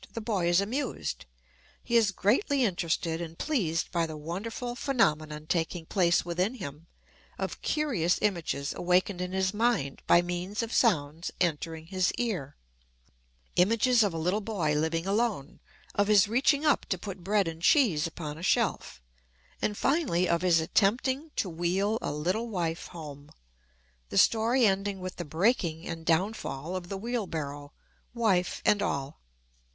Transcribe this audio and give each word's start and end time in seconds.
The 0.13 0.19
boy 0.19 0.47
is 0.49 0.59
amused. 0.61 1.27
He 1.83 1.95
is 1.95 2.09
greatly 2.09 2.63
interested 2.63 3.21
and 3.21 3.37
pleased 3.37 3.91
by 3.91 4.07
the 4.07 4.17
wonderful 4.17 4.73
phenomenon 4.73 5.45
taking 5.45 5.85
place 5.85 6.25
within 6.25 6.55
him 6.55 6.87
of 7.37 7.61
curious 7.61 8.17
images 8.19 8.73
awakened 8.73 9.21
in 9.21 9.31
his 9.31 9.53
mind 9.53 10.01
by 10.07 10.23
means 10.23 10.63
of 10.63 10.73
sounds 10.73 11.29
entering 11.39 11.85
his 11.85 12.11
ear 12.15 12.55
images 13.57 14.01
of 14.01 14.11
a 14.11 14.17
little 14.17 14.41
boy 14.41 14.73
living 14.73 15.05
alone, 15.05 15.59
of 15.93 16.07
his 16.07 16.27
reaching 16.27 16.65
up 16.65 16.87
to 16.87 16.97
put 16.97 17.23
bread 17.23 17.47
and 17.47 17.61
cheese 17.61 18.07
upon 18.07 18.39
a 18.39 18.41
shelf, 18.41 19.03
and 19.61 19.77
finally 19.77 20.27
of 20.27 20.41
his 20.41 20.59
attempting 20.59 21.29
to 21.35 21.47
wheel 21.47 21.99
a 22.01 22.11
little 22.11 22.49
wife 22.49 22.87
home 22.87 23.29
the 24.09 24.17
story 24.17 24.65
ending 24.65 24.99
with 24.99 25.17
the 25.17 25.23
breaking 25.25 25.85
and 25.85 26.07
downfall 26.07 26.75
of 26.75 26.89
the 26.89 26.97
wheelbarrow, 26.97 27.71
wife 28.15 28.63
and 28.65 28.81
all. 28.81 29.21